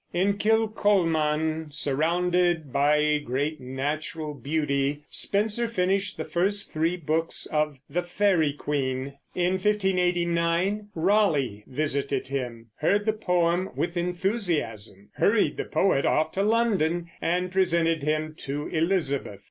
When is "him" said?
12.29-12.71, 18.01-18.33